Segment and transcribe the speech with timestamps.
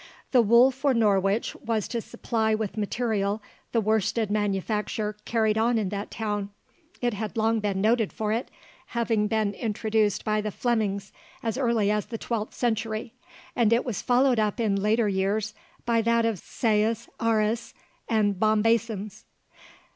[0.31, 3.39] The wool for Norwich was to supply with material
[3.71, 6.49] the worsted manufacture carried on in that town.
[7.03, 8.49] It had long been noted for it,
[8.97, 13.13] having been introduced by the Flemings as early as the twelfth century;
[13.55, 15.53] and it was followed up in latter years
[15.85, 17.75] by that of Sayes arras
[18.09, 19.25] and bombasins.